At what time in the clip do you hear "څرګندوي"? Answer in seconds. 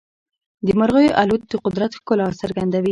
2.41-2.79